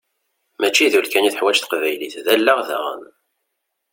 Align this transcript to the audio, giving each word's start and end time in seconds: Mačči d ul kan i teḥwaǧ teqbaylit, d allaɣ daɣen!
Mačči 0.59 0.91
d 0.91 0.93
ul 0.99 1.07
kan 1.09 1.27
i 1.27 1.31
teḥwaǧ 1.31 1.57
teqbaylit, 1.59 2.15
d 2.25 2.27
allaɣ 2.35 2.59
daɣen! 2.67 3.01